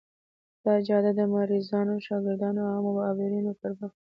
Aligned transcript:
دا 0.65 0.73
جاده 0.87 1.11
د 1.19 1.21
مریضانو، 1.33 1.95
شاګردانو 2.05 2.61
او 2.63 2.71
عامو 2.73 2.91
عابرینو 3.07 3.51
پر 3.59 3.71
مخ 3.79 3.91
بنده 3.93 3.97
وه. 3.97 3.97